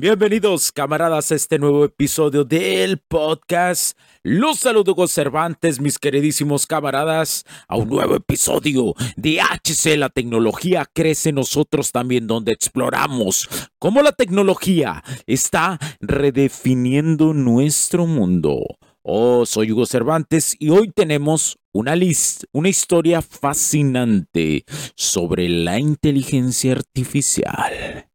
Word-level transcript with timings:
Bienvenidos 0.00 0.72
camaradas 0.72 1.30
a 1.30 1.34
este 1.34 1.58
nuevo 1.58 1.84
episodio 1.84 2.42
del 2.42 2.96
podcast. 2.96 3.98
Los 4.22 4.60
saludo 4.60 5.06
Cervantes, 5.06 5.78
mis 5.78 5.98
queridísimos 5.98 6.66
camaradas, 6.66 7.44
a 7.68 7.76
un 7.76 7.90
nuevo 7.90 8.16
episodio 8.16 8.94
de 9.16 9.42
HC 9.42 9.98
La 9.98 10.08
tecnología 10.08 10.86
crece 10.90 11.32
nosotros 11.32 11.92
también, 11.92 12.26
donde 12.26 12.52
exploramos 12.52 13.46
cómo 13.78 14.00
la 14.00 14.12
tecnología 14.12 15.04
está 15.26 15.78
redefiniendo 16.00 17.34
nuestro 17.34 18.06
mundo. 18.06 18.62
Oh, 19.02 19.44
soy 19.44 19.70
Hugo 19.70 19.84
Cervantes 19.84 20.56
y 20.58 20.70
hoy 20.70 20.90
tenemos 20.90 21.58
una 21.72 21.94
lista, 21.94 22.46
una 22.52 22.70
historia 22.70 23.20
fascinante 23.20 24.64
sobre 24.94 25.50
la 25.50 25.78
inteligencia 25.78 26.72
artificial 26.72 28.09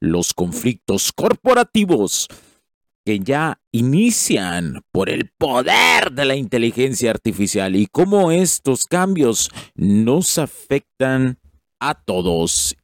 los 0.00 0.34
conflictos 0.34 1.12
corporativos 1.12 2.28
que 3.04 3.18
ya 3.18 3.60
inician 3.72 4.82
por 4.92 5.10
el 5.10 5.30
poder 5.36 6.12
de 6.12 6.24
la 6.24 6.36
inteligencia 6.36 7.10
artificial 7.10 7.74
y 7.74 7.86
cómo 7.86 8.30
estos 8.30 8.86
cambios 8.86 9.50
nos 9.74 10.38
afectan 10.38 11.38
a 11.80 11.94
todos. 11.94 12.76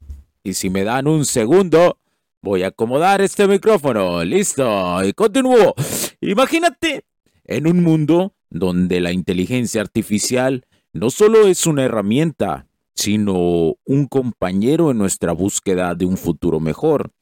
Y 0.43 0.55
si 0.55 0.71
me 0.71 0.85
dan 0.85 1.07
un 1.07 1.25
segundo, 1.25 1.99
voy 2.43 2.63
a 2.63 2.69
acomodar 2.69 3.21
este 3.21 3.47
micrófono. 3.47 4.25
Listo, 4.25 5.05
y 5.05 5.13
continúo. 5.13 5.75
Imagínate 6.21 7.05
en 7.45 7.67
un 7.67 7.83
mundo 7.83 8.35
donde 8.51 9.01
la 9.01 9.13
inteligencia 9.13 9.81
artificial 9.81 10.67
no 10.93 11.11
solo 11.11 11.47
es 11.47 11.67
una 11.67 11.85
herramienta, 11.85 12.68
sino 12.99 13.77
un 13.85 14.07
compañero 14.09 14.91
en 14.91 14.99
nuestra 14.99 15.31
búsqueda 15.31 15.95
de 15.95 16.05
un 16.05 16.17
futuro 16.17 16.59
mejor. 16.59 17.13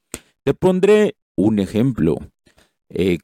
Te 0.42 0.54
pondré 0.54 1.16
un 1.36 1.58
ejemplo. 1.58 2.16
Eh, 2.88 3.18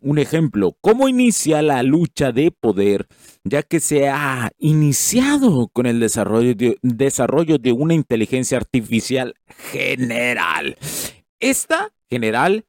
un 0.00 0.18
ejemplo, 0.18 0.76
cómo 0.80 1.06
inicia 1.08 1.62
la 1.62 1.84
lucha 1.84 2.32
de 2.32 2.50
poder, 2.50 3.06
ya 3.44 3.62
que 3.62 3.78
se 3.78 4.08
ha 4.08 4.50
iniciado 4.58 5.68
con 5.68 5.86
el 5.86 6.00
desarrollo 6.00 6.56
de, 6.56 6.76
desarrollo 6.82 7.58
de 7.58 7.70
una 7.70 7.94
inteligencia 7.94 8.58
artificial 8.58 9.34
general. 9.70 10.76
Esta 11.38 11.92
general 12.10 12.64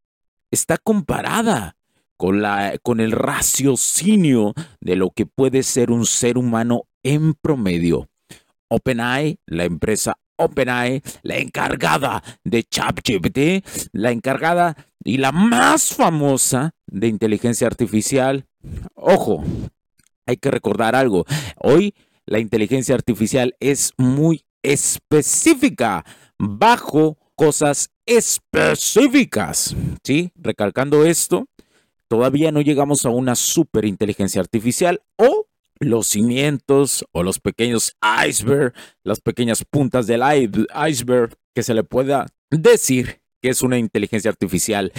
está 0.51 0.77
comparada 0.77 1.75
con, 2.17 2.43
la, 2.43 2.77
con 2.83 2.99
el 2.99 3.11
raciocinio 3.11 4.53
de 4.79 4.95
lo 4.95 5.09
que 5.09 5.25
puede 5.25 5.63
ser 5.63 5.89
un 5.89 6.05
ser 6.05 6.37
humano 6.37 6.83
en 7.01 7.33
promedio. 7.33 8.09
OpenAI, 8.73 9.37
la 9.45 9.65
empresa 9.65 10.17
OpenAI, 10.35 11.01
la 11.21 11.37
encargada 11.37 12.23
de 12.43 12.63
ChatGPT, 12.63 13.65
la 13.91 14.11
encargada 14.11 14.75
y 15.03 15.17
la 15.17 15.31
más 15.31 15.93
famosa 15.93 16.71
de 16.87 17.07
inteligencia 17.07 17.67
artificial. 17.67 18.45
Ojo, 18.95 19.43
hay 20.25 20.37
que 20.37 20.51
recordar 20.51 20.95
algo. 20.95 21.25
Hoy 21.57 21.93
la 22.25 22.39
inteligencia 22.39 22.95
artificial 22.95 23.55
es 23.59 23.93
muy 23.97 24.43
específica, 24.63 26.05
bajo 26.39 27.17
cosas 27.35 27.91
específicas. 28.05 29.75
¿Sí? 30.03 30.31
Recalcando 30.35 31.05
esto, 31.05 31.47
todavía 32.07 32.51
no 32.51 32.61
llegamos 32.61 33.05
a 33.05 33.09
una 33.09 33.35
superinteligencia 33.35 34.41
artificial 34.41 35.01
o 35.17 35.42
los 35.85 36.07
cimientos 36.07 37.05
o 37.11 37.23
los 37.23 37.39
pequeños 37.39 37.95
iceberg, 38.27 38.73
las 39.03 39.21
pequeñas 39.21 39.63
puntas 39.69 40.07
del 40.07 40.21
iceberg 40.87 41.35
que 41.53 41.63
se 41.63 41.73
le 41.73 41.83
pueda 41.83 42.27
decir 42.49 43.21
que 43.41 43.49
es 43.49 43.61
una 43.61 43.77
inteligencia 43.77 44.31
artificial 44.31 44.91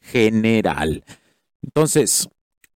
general. 0.00 1.04
Entonces, 1.62 2.28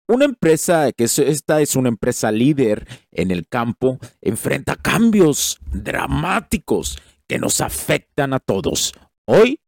una 0.09 0.25
empresa 0.25 0.93
que 0.93 1.05
esta 1.05 1.61
es 1.61 1.77
una 1.77 1.89
empresa 1.89 2.33
líder 2.33 2.87
en 3.13 3.31
el 3.31 3.47
campo 3.47 3.99
enfrenta 4.21 4.77
cambios 4.77 5.59
dramáticos 5.71 6.99
que 7.29 7.39
nos 7.39 7.61
afectan 7.61 8.35
a 8.35 8.41
todos. 8.41 8.93
Hoy 9.25 9.61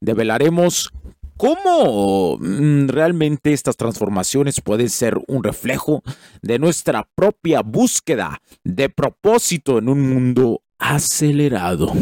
develaremos 0.00 0.92
¿Cómo 1.36 2.38
mm, 2.38 2.88
realmente 2.88 3.52
estas 3.52 3.76
transformaciones 3.76 4.62
pueden 4.62 4.88
ser 4.88 5.18
un 5.28 5.44
reflejo 5.44 6.02
de 6.40 6.58
nuestra 6.58 7.06
propia 7.14 7.60
búsqueda 7.60 8.40
de 8.64 8.88
propósito 8.88 9.78
en 9.78 9.90
un 9.90 10.08
mundo 10.08 10.62
acelerado? 10.78 11.92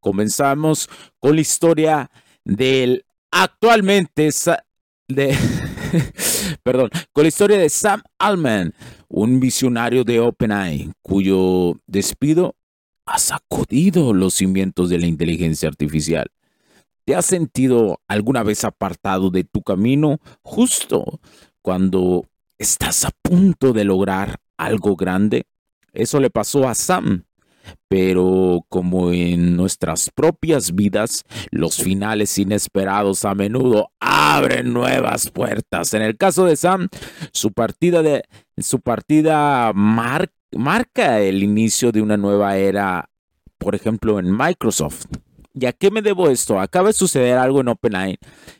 Comenzamos 0.00 0.90
con 1.18 1.36
la 1.36 1.40
historia 1.40 2.10
del 2.44 3.04
actualmente 3.30 4.28
de 5.08 5.36
perdón, 6.62 6.90
con 7.12 7.24
la 7.24 7.28
historia 7.28 7.58
de 7.58 7.70
Sam 7.70 8.02
Altman, 8.18 8.74
un 9.08 9.40
visionario 9.40 10.04
de 10.04 10.20
OpenAI, 10.20 10.92
cuyo 11.00 11.80
despido 11.86 12.56
ha 13.06 13.18
sacudido 13.18 14.12
los 14.12 14.34
cimientos 14.34 14.90
de 14.90 14.98
la 14.98 15.06
inteligencia 15.06 15.68
artificial. 15.68 16.30
¿Te 17.04 17.16
has 17.16 17.26
sentido 17.26 18.00
alguna 18.06 18.44
vez 18.44 18.64
apartado 18.64 19.30
de 19.30 19.42
tu 19.42 19.62
camino 19.62 20.20
justo 20.42 21.20
cuando 21.60 22.26
estás 22.58 23.04
a 23.04 23.10
punto 23.22 23.72
de 23.72 23.84
lograr 23.84 24.36
algo 24.56 24.94
grande? 24.94 25.46
Eso 25.92 26.20
le 26.20 26.30
pasó 26.30 26.68
a 26.68 26.74
Sam. 26.74 27.24
Pero 27.88 28.64
como 28.68 29.12
en 29.12 29.56
nuestras 29.56 30.10
propias 30.10 30.74
vidas, 30.74 31.24
los 31.50 31.76
finales 31.76 32.36
inesperados 32.38 33.24
a 33.24 33.34
menudo 33.34 33.90
abren 34.00 34.72
nuevas 34.72 35.30
puertas. 35.30 35.94
En 35.94 36.02
el 36.02 36.16
caso 36.16 36.44
de 36.44 36.56
Sam, 36.56 36.88
su 37.32 37.52
partida, 37.52 38.02
de, 38.02 38.24
su 38.58 38.80
partida 38.80 39.72
marca 39.74 41.20
el 41.20 41.42
inicio 41.42 41.92
de 41.92 42.02
una 42.02 42.16
nueva 42.16 42.56
era, 42.56 43.08
por 43.58 43.76
ejemplo, 43.76 44.18
en 44.18 44.36
Microsoft. 44.36 45.06
¿Y 45.54 45.66
a 45.66 45.72
qué 45.72 45.90
me 45.90 46.02
debo 46.02 46.30
esto? 46.30 46.60
Acaba 46.60 46.88
de 46.88 46.94
suceder 46.94 47.36
algo 47.36 47.60
en 47.60 47.68
OpenAI, 47.68 48.18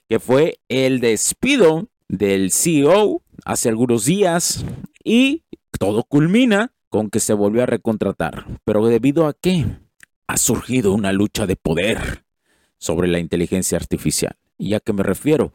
que 0.09 0.21
fue 0.21 0.59
el 0.69 1.01
despido 1.01 1.89
del 2.09 2.53
CEO 2.53 3.23
hace 3.45 3.69
algunos 3.69 4.05
días 4.05 4.65
y 5.03 5.45
todo 5.79 6.05
culmina 6.05 6.73
con 6.91 7.09
que 7.09 7.21
se 7.21 7.33
volvió 7.33 7.63
a 7.63 7.67
recontratar. 7.67 8.47
¿Pero 8.65 8.87
debido 8.87 9.27
a 9.27 9.33
qué? 9.33 9.67
Ha 10.27 10.37
surgido 10.37 10.93
una 10.93 11.13
lucha 11.13 11.47
de 11.47 11.57
poder 11.57 12.25
sobre 12.79 13.09
la 13.09 13.19
inteligencia 13.19 13.79
artificial. 13.79 14.37
¿Y 14.59 14.75
a 14.75 14.81
qué 14.81 14.93
me 14.93 15.03
refiero? 15.03 15.53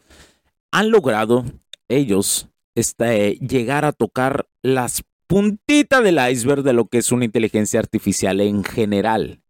Han 0.71 0.89
logrado 0.89 1.45
ellos 1.87 2.49
este, 2.73 3.35
llegar 3.35 3.85
a 3.85 3.91
tocar 3.91 4.47
las 4.61 5.03
puntitas 5.27 6.03
del 6.03 6.19
iceberg 6.31 6.63
de 6.63 6.73
lo 6.73 6.87
que 6.87 6.97
es 6.97 7.11
una 7.11 7.25
inteligencia 7.25 7.79
artificial 7.79 8.41
en 8.41 8.63
general 8.63 9.41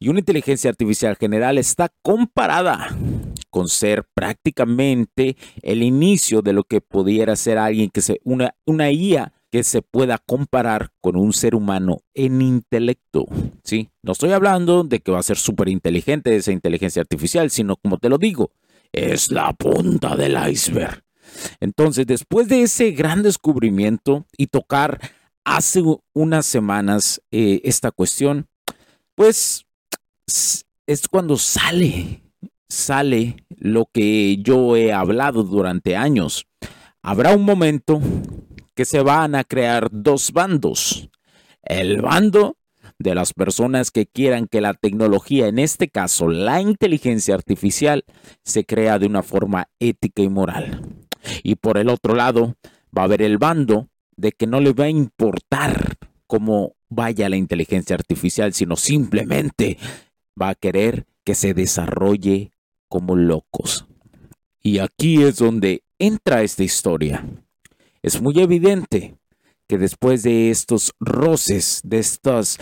y 0.00 0.08
una 0.08 0.20
inteligencia 0.20 0.70
artificial 0.70 1.16
general 1.16 1.58
está 1.58 1.92
comparada 2.02 2.96
con 3.50 3.68
ser 3.68 4.04
prácticamente 4.14 5.36
el 5.62 5.82
inicio 5.82 6.42
de 6.42 6.54
lo 6.54 6.64
que 6.64 6.80
pudiera 6.80 7.36
ser 7.36 7.58
alguien 7.58 7.90
que 7.90 8.00
se 8.00 8.20
una 8.24 8.90
IA 8.90 9.32
que 9.50 9.62
se 9.64 9.82
pueda 9.82 10.18
comparar 10.18 10.92
con 11.00 11.16
un 11.16 11.32
ser 11.32 11.54
humano 11.54 12.02
en 12.14 12.40
intelecto, 12.40 13.26
¿sí? 13.64 13.90
No 14.02 14.12
estoy 14.12 14.30
hablando 14.32 14.84
de 14.84 15.00
que 15.00 15.10
va 15.10 15.18
a 15.18 15.24
ser 15.24 15.36
súper 15.36 15.68
inteligente 15.68 16.34
esa 16.34 16.52
inteligencia 16.52 17.02
artificial, 17.02 17.50
sino 17.50 17.76
como 17.76 17.98
te 17.98 18.08
lo 18.08 18.16
digo, 18.16 18.52
es 18.92 19.30
la 19.30 19.52
punta 19.52 20.16
del 20.16 20.36
iceberg. 20.50 21.02
Entonces, 21.58 22.06
después 22.06 22.48
de 22.48 22.62
ese 22.62 22.92
gran 22.92 23.22
descubrimiento 23.22 24.24
y 24.36 24.46
tocar 24.46 25.00
hace 25.44 25.82
unas 26.14 26.46
semanas 26.46 27.20
eh, 27.32 27.60
esta 27.64 27.90
cuestión, 27.90 28.46
pues 29.16 29.66
es 30.86 31.08
cuando 31.08 31.36
sale, 31.36 32.22
sale 32.68 33.36
lo 33.48 33.86
que 33.92 34.38
yo 34.42 34.76
he 34.76 34.92
hablado 34.92 35.44
durante 35.44 35.96
años. 35.96 36.46
Habrá 37.02 37.34
un 37.34 37.44
momento 37.44 38.00
que 38.74 38.84
se 38.84 39.00
van 39.00 39.34
a 39.34 39.44
crear 39.44 39.88
dos 39.90 40.32
bandos. 40.32 41.10
El 41.62 42.00
bando 42.02 42.56
de 42.98 43.14
las 43.14 43.32
personas 43.32 43.90
que 43.90 44.06
quieran 44.06 44.46
que 44.46 44.60
la 44.60 44.74
tecnología, 44.74 45.48
en 45.48 45.58
este 45.58 45.88
caso 45.88 46.28
la 46.28 46.60
inteligencia 46.60 47.34
artificial, 47.34 48.04
se 48.42 48.64
crea 48.64 48.98
de 48.98 49.06
una 49.06 49.22
forma 49.22 49.68
ética 49.78 50.22
y 50.22 50.28
moral. 50.28 50.82
Y 51.42 51.56
por 51.56 51.78
el 51.78 51.88
otro 51.88 52.14
lado, 52.14 52.56
va 52.96 53.02
a 53.02 53.04
haber 53.06 53.22
el 53.22 53.38
bando 53.38 53.88
de 54.16 54.32
que 54.32 54.46
no 54.46 54.60
le 54.60 54.72
va 54.72 54.84
a 54.84 54.90
importar 54.90 55.96
cómo 56.26 56.74
vaya 56.88 57.28
la 57.28 57.36
inteligencia 57.36 57.96
artificial, 57.96 58.52
sino 58.52 58.76
simplemente 58.76 59.78
va 60.40 60.50
a 60.50 60.54
querer 60.54 61.06
que 61.24 61.34
se 61.34 61.54
desarrolle 61.54 62.52
como 62.88 63.16
locos. 63.16 63.86
Y 64.62 64.78
aquí 64.78 65.22
es 65.22 65.36
donde 65.36 65.82
entra 65.98 66.42
esta 66.42 66.64
historia. 66.64 67.24
Es 68.02 68.20
muy 68.20 68.38
evidente 68.40 69.16
que 69.66 69.78
después 69.78 70.22
de 70.22 70.50
estos 70.50 70.92
roces, 70.98 71.80
de 71.84 71.98
estas 71.98 72.58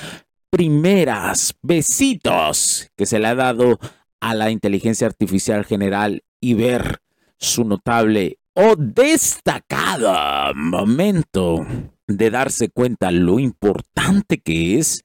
primeras 0.50 1.54
besitos 1.62 2.90
que 2.96 3.06
se 3.06 3.18
le 3.18 3.28
ha 3.28 3.34
dado 3.34 3.78
a 4.20 4.34
la 4.34 4.50
inteligencia 4.50 5.06
artificial 5.06 5.64
general 5.64 6.22
y 6.40 6.54
ver 6.54 7.00
su 7.38 7.64
notable 7.64 8.38
o 8.54 8.74
destacado 8.76 10.52
momento 10.54 11.64
de 12.08 12.30
darse 12.30 12.70
cuenta 12.70 13.10
lo 13.10 13.38
importante 13.38 14.38
que 14.38 14.78
es, 14.78 15.04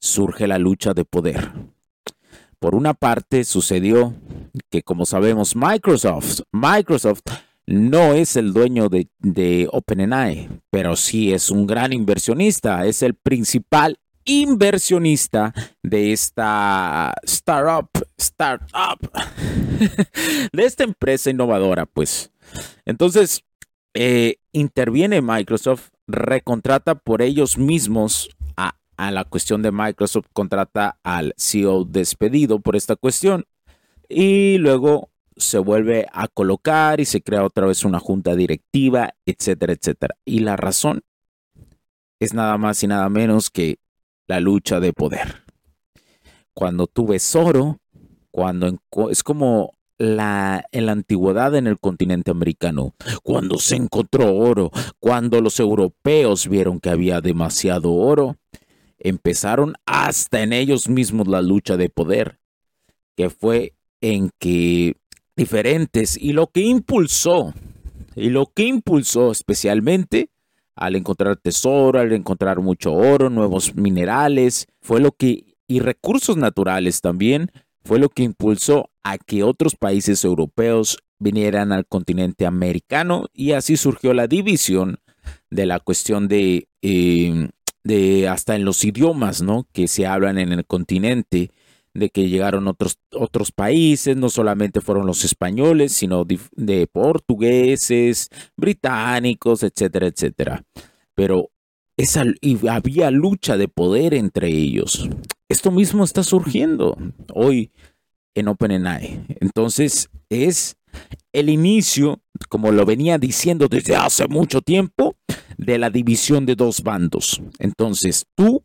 surge 0.00 0.48
la 0.48 0.58
lucha 0.58 0.94
de 0.94 1.04
poder. 1.04 1.52
Por 2.58 2.74
una 2.74 2.94
parte, 2.94 3.44
sucedió 3.44 4.14
que, 4.70 4.82
como 4.82 5.06
sabemos, 5.06 5.54
Microsoft, 5.54 6.40
Microsoft 6.52 7.22
no 7.66 8.14
es 8.14 8.36
el 8.36 8.52
dueño 8.52 8.88
de, 8.88 9.08
de 9.20 9.68
OpenAI, 9.70 10.48
pero 10.70 10.96
sí 10.96 11.32
es 11.32 11.50
un 11.50 11.66
gran 11.66 11.92
inversionista, 11.92 12.84
es 12.86 13.02
el 13.02 13.14
principal 13.14 13.98
inversionista 14.24 15.54
de 15.82 16.12
esta 16.12 17.14
startup, 17.22 17.88
startup, 18.18 18.98
de 20.52 20.64
esta 20.64 20.84
empresa 20.84 21.30
innovadora, 21.30 21.86
pues. 21.86 22.30
Entonces, 22.84 23.44
eh, 23.94 24.36
interviene 24.52 25.22
Microsoft, 25.22 25.88
recontrata 26.06 26.94
por 26.96 27.22
ellos 27.22 27.56
mismos 27.56 28.30
a, 29.00 29.10
la 29.10 29.24
cuestión 29.24 29.62
de 29.62 29.72
Microsoft, 29.72 30.26
contrata 30.32 30.98
al 31.02 31.34
CEO 31.36 31.84
despedido 31.84 32.60
por 32.60 32.76
esta 32.76 32.96
cuestión 32.96 33.46
y 34.08 34.58
luego 34.58 35.10
se 35.36 35.58
vuelve 35.58 36.06
a 36.12 36.28
colocar 36.28 37.00
y 37.00 37.04
se 37.04 37.22
crea 37.22 37.44
otra 37.44 37.66
vez 37.66 37.84
una 37.84 37.98
junta 37.98 38.36
directiva, 38.36 39.14
etcétera, 39.24 39.72
etcétera. 39.72 40.16
Y 40.24 40.40
la 40.40 40.56
razón 40.56 41.02
es 42.20 42.34
nada 42.34 42.58
más 42.58 42.82
y 42.82 42.86
nada 42.86 43.08
menos 43.08 43.50
que 43.50 43.78
la 44.26 44.40
lucha 44.40 44.80
de 44.80 44.92
poder. 44.92 45.44
Cuando 46.52 46.86
tú 46.86 47.06
ves 47.06 47.34
oro, 47.34 47.78
cuando 48.30 48.78
es 49.10 49.22
como 49.22 49.72
la, 49.96 50.64
en 50.72 50.86
la 50.86 50.92
antigüedad 50.92 51.54
en 51.54 51.66
el 51.66 51.78
continente 51.78 52.30
americano, 52.30 52.94
cuando 53.22 53.58
se 53.58 53.76
encontró 53.76 54.34
oro, 54.34 54.70
cuando 54.98 55.40
los 55.40 55.58
europeos 55.58 56.48
vieron 56.48 56.80
que 56.80 56.90
había 56.90 57.20
demasiado 57.20 57.92
oro, 57.92 58.36
empezaron 59.00 59.74
hasta 59.86 60.42
en 60.42 60.52
ellos 60.52 60.88
mismos 60.88 61.26
la 61.26 61.42
lucha 61.42 61.76
de 61.76 61.88
poder, 61.88 62.38
que 63.16 63.30
fue 63.30 63.74
en 64.00 64.30
que 64.38 64.96
diferentes 65.36 66.16
y 66.16 66.32
lo 66.32 66.48
que 66.48 66.60
impulsó, 66.60 67.54
y 68.14 68.30
lo 68.30 68.46
que 68.46 68.64
impulsó 68.64 69.30
especialmente 69.30 70.30
al 70.76 70.96
encontrar 70.96 71.36
tesoro, 71.36 72.00
al 72.00 72.12
encontrar 72.12 72.60
mucho 72.60 72.92
oro, 72.94 73.28
nuevos 73.28 73.74
minerales, 73.74 74.66
fue 74.80 75.00
lo 75.00 75.12
que, 75.12 75.56
y 75.66 75.80
recursos 75.80 76.36
naturales 76.36 77.00
también, 77.00 77.50
fue 77.84 77.98
lo 77.98 78.08
que 78.08 78.22
impulsó 78.22 78.90
a 79.02 79.18
que 79.18 79.42
otros 79.42 79.76
países 79.76 80.24
europeos 80.24 80.98
vinieran 81.18 81.72
al 81.72 81.86
continente 81.86 82.46
americano 82.46 83.26
y 83.32 83.52
así 83.52 83.76
surgió 83.76 84.14
la 84.14 84.26
división 84.26 84.98
de 85.50 85.66
la 85.66 85.80
cuestión 85.80 86.28
de, 86.28 86.68
em, 86.82 87.50
de 87.84 88.28
hasta 88.28 88.56
en 88.56 88.64
los 88.64 88.84
idiomas, 88.84 89.42
¿no? 89.42 89.66
Que 89.72 89.88
se 89.88 90.06
hablan 90.06 90.38
en 90.38 90.52
el 90.52 90.66
continente 90.66 91.50
de 91.94 92.10
que 92.10 92.28
llegaron 92.28 92.68
otros, 92.68 92.98
otros 93.12 93.50
países, 93.52 94.16
no 94.16 94.28
solamente 94.28 94.80
fueron 94.80 95.06
los 95.06 95.24
españoles, 95.24 95.92
sino 95.92 96.24
de, 96.24 96.86
portugueses, 96.86 98.28
británicos, 98.56 99.62
etcétera, 99.62 100.06
etcétera. 100.06 100.64
Pero 101.14 101.50
esa, 101.96 102.24
y 102.40 102.66
había 102.68 103.10
lucha 103.10 103.56
de 103.56 103.68
poder 103.68 104.14
entre 104.14 104.48
ellos. 104.48 105.08
Esto 105.48 105.70
mismo 105.70 106.04
está 106.04 106.22
surgiendo 106.22 106.96
hoy 107.34 107.72
en 108.34 108.48
OpenAI. 108.48 109.26
Entonces 109.40 110.08
es 110.28 110.76
el 111.32 111.48
inicio, 111.48 112.20
como 112.48 112.70
lo 112.70 112.84
venía 112.86 113.18
diciendo 113.18 113.68
desde 113.68 113.96
hace 113.96 114.28
mucho 114.28 114.62
tiempo, 114.62 115.16
de 115.58 115.78
la 115.78 115.90
división 115.90 116.46
de 116.46 116.54
dos 116.54 116.82
bandos. 116.82 117.40
Entonces, 117.58 118.26
tú, 118.34 118.62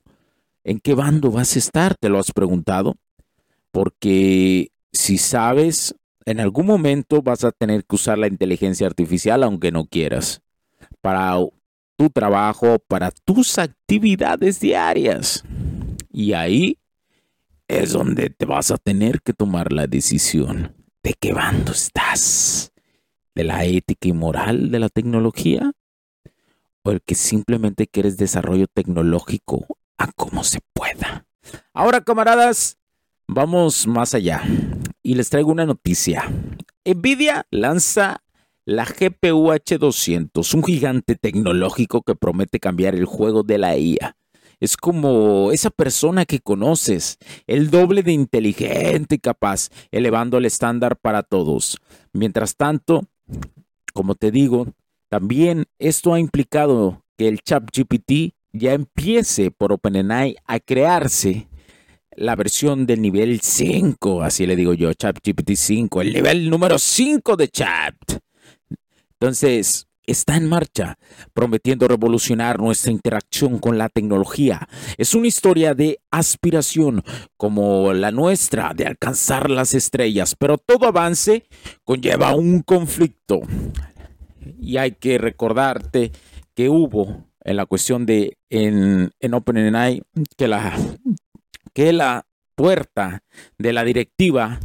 ¿en 0.63 0.79
qué 0.79 0.93
bando 0.93 1.31
vas 1.31 1.55
a 1.55 1.59
estar? 1.59 1.95
¿Te 1.95 2.09
lo 2.09 2.19
has 2.19 2.31
preguntado? 2.31 2.95
porque 3.75 4.71
si 4.93 5.17
sabes, 5.17 5.95
en 6.23 6.39
algún 6.39 6.65
momento 6.65 7.21
vas 7.21 7.43
a 7.43 7.51
tener 7.51 7.83
que 7.83 7.97
usar 7.97 8.17
la 8.17 8.27
inteligencia 8.27 8.87
artificial 8.87 9.43
aunque 9.43 9.69
no 9.69 9.85
quieras, 9.85 10.41
para 11.01 11.35
tu 11.97 12.09
trabajo, 12.09 12.79
para 12.87 13.11
tus 13.11 13.59
actividades 13.59 14.61
diarias. 14.61 15.43
Y 16.09 16.31
ahí 16.31 16.77
es 17.67 17.91
donde 17.91 18.29
te 18.29 18.45
vas 18.45 18.71
a 18.71 18.77
tener 18.77 19.21
que 19.21 19.33
tomar 19.33 19.73
la 19.73 19.87
decisión 19.87 20.73
de 21.03 21.13
qué 21.19 21.33
bando 21.33 21.73
estás, 21.73 22.71
de 23.35 23.43
la 23.43 23.65
ética 23.65 24.07
y 24.07 24.13
moral 24.13 24.71
de 24.71 24.79
la 24.79 24.87
tecnología 24.87 25.73
o 26.85 26.91
el 26.91 27.01
que 27.01 27.15
simplemente 27.15 27.87
quieres 27.87 28.15
desarrollo 28.15 28.67
tecnológico 28.67 29.65
a 29.97 30.09
como 30.13 30.45
se 30.45 30.59
pueda. 30.73 31.25
Ahora, 31.73 31.99
camaradas, 32.01 32.77
Vamos 33.27 33.87
más 33.87 34.13
allá 34.13 34.43
y 35.01 35.15
les 35.15 35.29
traigo 35.31 35.51
una 35.51 35.65
noticia. 35.65 36.31
Nvidia 36.85 37.47
lanza 37.49 38.23
la 38.65 38.85
GPU 38.85 39.51
H200, 39.51 40.53
un 40.53 40.63
gigante 40.63 41.15
tecnológico 41.15 42.03
que 42.03 42.13
promete 42.13 42.59
cambiar 42.59 42.93
el 42.93 43.05
juego 43.05 43.41
de 43.41 43.57
la 43.57 43.77
IA. 43.77 44.15
Es 44.59 44.77
como 44.77 45.51
esa 45.51 45.71
persona 45.71 46.25
que 46.25 46.39
conoces, 46.39 47.17
el 47.47 47.71
doble 47.71 48.03
de 48.03 48.11
inteligente 48.11 49.15
y 49.15 49.19
capaz, 49.19 49.69
elevando 49.91 50.37
el 50.37 50.45
estándar 50.45 50.95
para 50.95 51.23
todos. 51.23 51.79
Mientras 52.13 52.55
tanto, 52.55 53.05
como 53.93 54.13
te 54.13 54.29
digo, 54.29 54.67
también 55.15 55.63
esto 55.79 56.13
ha 56.13 56.19
implicado 56.19 57.05
que 57.17 57.29
el 57.29 57.39
ChatGPT 57.39 58.35
ya 58.51 58.73
empiece 58.73 59.49
por 59.49 59.71
OpenAI 59.71 60.35
a 60.45 60.59
crearse 60.59 61.47
la 62.17 62.35
versión 62.35 62.85
del 62.85 63.01
nivel 63.01 63.39
5, 63.39 64.23
así 64.23 64.45
le 64.45 64.57
digo 64.57 64.73
yo, 64.73 64.91
ChatGPT 64.91 65.51
5, 65.55 66.01
el 66.01 66.13
nivel 66.15 66.49
número 66.49 66.77
5 66.77 67.37
de 67.37 67.47
Chat. 67.47 67.95
Entonces, 69.13 69.87
está 70.05 70.35
en 70.35 70.49
marcha, 70.49 70.97
prometiendo 71.33 71.87
revolucionar 71.87 72.59
nuestra 72.59 72.91
interacción 72.91 73.59
con 73.59 73.77
la 73.77 73.87
tecnología. 73.87 74.67
Es 74.97 75.15
una 75.15 75.27
historia 75.27 75.73
de 75.73 76.01
aspiración 76.11 77.03
como 77.37 77.93
la 77.93 78.11
nuestra, 78.11 78.73
de 78.75 78.85
alcanzar 78.85 79.49
las 79.49 79.73
estrellas, 79.73 80.35
pero 80.37 80.57
todo 80.57 80.87
avance 80.87 81.45
conlleva 81.85 82.35
un 82.35 82.59
conflicto. 82.63 83.43
Y 84.59 84.77
hay 84.77 84.91
que 84.91 85.17
recordarte 85.17 86.11
que 86.53 86.69
hubo 86.69 87.25
en 87.43 87.57
la 87.57 87.65
cuestión 87.65 88.05
de 88.05 88.37
en, 88.49 89.11
en 89.19 89.33
OpenAI 89.33 90.03
que 90.37 90.47
la 90.47 90.73
que 91.73 91.93
la 91.93 92.25
puerta 92.55 93.23
de 93.57 93.73
la 93.73 93.83
directiva, 93.83 94.59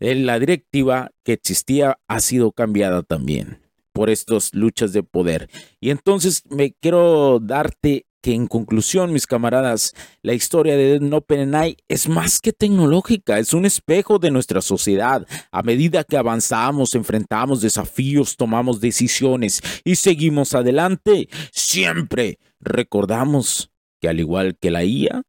de 0.00 0.14
la 0.14 0.38
directiva 0.38 1.10
que 1.22 1.34
existía 1.34 1.98
ha 2.08 2.20
sido 2.20 2.52
cambiada 2.52 3.02
también 3.02 3.60
por 3.92 4.10
estas 4.10 4.52
luchas 4.54 4.92
de 4.92 5.02
poder. 5.02 5.48
Y 5.78 5.90
entonces 5.90 6.42
me 6.50 6.72
quiero 6.72 7.38
darte 7.38 8.06
que 8.24 8.32
en 8.32 8.46
conclusión, 8.46 9.12
mis 9.12 9.26
camaradas, 9.26 9.92
la 10.22 10.32
historia 10.32 10.78
de 10.78 10.96
OpenAI 11.12 11.76
es 11.88 12.08
más 12.08 12.40
que 12.40 12.54
tecnológica, 12.54 13.38
es 13.38 13.52
un 13.52 13.66
espejo 13.66 14.18
de 14.18 14.30
nuestra 14.30 14.62
sociedad. 14.62 15.26
A 15.52 15.62
medida 15.62 16.04
que 16.04 16.16
avanzamos, 16.16 16.94
enfrentamos 16.94 17.60
desafíos, 17.60 18.38
tomamos 18.38 18.80
decisiones 18.80 19.60
y 19.84 19.96
seguimos 19.96 20.54
adelante, 20.54 21.28
siempre 21.52 22.38
recordamos 22.60 23.70
que 24.00 24.08
al 24.08 24.18
igual 24.20 24.56
que 24.58 24.70
la 24.70 24.84
IA, 24.84 25.22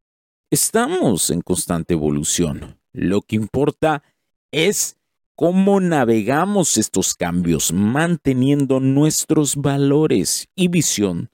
estamos 0.50 1.32
en 1.32 1.42
constante 1.42 1.96
evolución. 1.96 2.80
Lo 2.94 3.24
que 3.24 3.36
importa 3.36 4.04
es 4.54 4.96
cómo 5.36 5.82
navegamos 5.82 6.78
estos 6.78 7.14
cambios 7.14 7.74
manteniendo 7.74 8.80
nuestros 8.80 9.58
valores 9.58 10.48
y 10.56 10.70
visión 10.70 11.30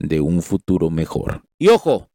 de 0.00 0.20
un 0.20 0.42
futuro 0.42 0.90
mejor. 0.90 1.44
Y 1.58 1.68
ojo, 1.68 2.08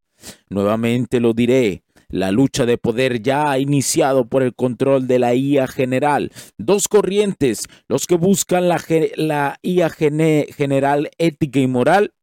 nuevamente 0.49 1.21
lo 1.21 1.33
diré, 1.33 1.83
la 2.09 2.31
lucha 2.31 2.65
de 2.65 2.77
poder 2.77 3.21
ya 3.21 3.51
ha 3.51 3.59
iniciado 3.59 4.27
por 4.27 4.43
el 4.43 4.53
control 4.53 5.07
de 5.07 5.19
la 5.19 5.33
IA 5.33 5.67
general. 5.67 6.31
Dos 6.57 6.87
corrientes, 6.87 7.67
los 7.87 8.07
que 8.07 8.15
buscan 8.15 8.67
la, 8.67 8.83
la 9.15 9.57
IA 9.61 9.89
general 9.89 11.09
ética 11.17 11.59
y 11.59 11.67
moral 11.67 12.13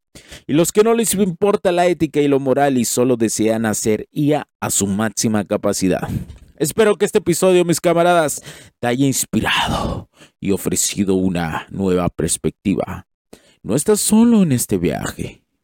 y 0.46 0.52
los 0.52 0.72
que 0.72 0.82
no 0.82 0.94
les 0.94 1.14
importa 1.14 1.72
la 1.72 1.86
ética 1.86 2.20
y 2.20 2.28
lo 2.28 2.38
moral 2.38 2.78
y 2.78 2.84
solo 2.84 3.16
desean 3.16 3.66
hacer 3.66 4.08
IA 4.12 4.48
a 4.60 4.70
su 4.70 4.86
máxima 4.86 5.44
capacidad. 5.44 6.08
Espero 6.56 6.96
que 6.96 7.06
este 7.06 7.18
episodio, 7.18 7.64
mis 7.64 7.80
camaradas, 7.80 8.42
te 8.78 8.86
haya 8.86 9.06
inspirado 9.06 10.08
y 10.38 10.52
ofrecido 10.52 11.14
una 11.14 11.66
nueva 11.70 12.08
perspectiva. 12.08 13.06
No 13.62 13.74
estás 13.74 14.00
solo 14.00 14.42
en 14.42 14.52
este 14.52 14.78
viaje. 14.78 15.41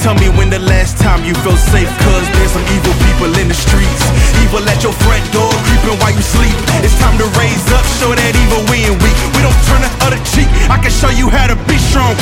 Tell 0.00 0.16
me 0.16 0.32
when 0.32 0.48
the 0.48 0.58
last 0.64 0.96
time 0.96 1.28
you 1.28 1.36
felt 1.44 1.60
safe 1.60 1.92
Cause 2.00 2.24
there's 2.32 2.56
some 2.56 2.64
evil 2.72 2.96
people 3.04 3.28
in 3.36 3.52
the 3.52 3.54
streets. 3.54 4.00
Evil 4.40 4.64
at 4.64 4.80
your 4.80 4.96
front 5.04 5.20
door, 5.28 5.52
creeping 5.68 6.00
while 6.00 6.16
you 6.16 6.24
sleep. 6.24 6.56
It's 6.80 6.96
time 6.96 7.20
to 7.20 7.28
raise 7.36 7.68
up, 7.76 7.84
show 8.00 8.08
that 8.16 8.32
evil 8.32 8.64
we 8.72 8.88
ain't 8.88 8.96
weak. 9.04 9.18
We 9.36 9.44
don't 9.44 9.60
turn 9.68 9.84
the 9.84 9.92
other 10.08 10.16
cheek. 10.32 10.48
I 10.72 10.80
can 10.80 10.88
show 10.88 11.12
you 11.12 11.28
how 11.28 11.52
to 11.52 11.56
be 11.68 11.76
strong 11.76 12.16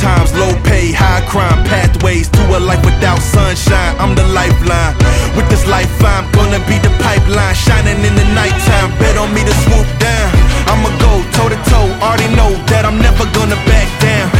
times, 0.00 0.32
low 0.34 0.50
pay, 0.64 0.90
high 0.90 1.20
crime, 1.28 1.60
pathways 1.68 2.28
to 2.32 2.42
a 2.56 2.58
life 2.58 2.80
without 2.84 3.20
sunshine. 3.20 3.94
I'm 4.00 4.16
the 4.16 4.24
lifeline. 4.32 4.96
With 5.36 5.46
this 5.52 5.68
life, 5.68 5.92
I'm 6.00 6.24
gonna 6.32 6.58
be 6.64 6.80
the 6.80 6.90
pipeline, 7.04 7.54
shining 7.54 8.00
in 8.00 8.14
the 8.16 8.26
nighttime. 8.32 8.88
Bet 8.96 9.20
on 9.20 9.28
me 9.36 9.44
to 9.44 9.54
swoop 9.68 9.88
down. 10.00 10.28
I'ma 10.72 10.90
go 10.96 11.12
toe 11.36 11.52
to 11.52 11.58
toe. 11.68 11.88
Already 12.00 12.32
know 12.32 12.50
that 12.72 12.88
I'm 12.88 12.98
never 12.98 13.28
gonna 13.36 13.60
back 13.68 13.88
down. 14.00 14.32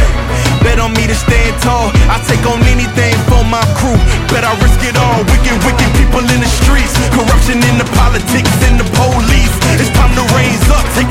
Bet 0.65 0.81
on 0.81 0.93
me 0.97 1.05
to 1.05 1.15
stand 1.15 1.53
tall. 1.61 1.93
I 2.09 2.17
take 2.25 2.41
on 2.49 2.61
anything 2.65 3.13
for 3.29 3.45
my 3.45 3.61
crew. 3.77 3.97
Bet 4.33 4.41
I 4.41 4.57
risk 4.65 4.81
it 4.81 4.97
all. 4.97 5.21
Wicked, 5.29 5.57
wicked 5.61 5.89
people 5.97 6.25
in 6.25 6.39
the 6.41 6.51
streets. 6.61 6.93
Corruption 7.13 7.61
in 7.69 7.75
the 7.77 7.87
politics 8.01 8.53
and 8.65 8.81
the 8.81 8.87
police. 8.97 9.53
It's 9.77 9.93
time 9.93 10.13
to 10.17 10.25
raise 10.33 10.65
up. 10.73 10.85
Take 10.97 11.10